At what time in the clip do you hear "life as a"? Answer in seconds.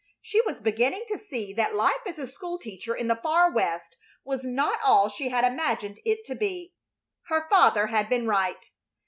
1.75-2.25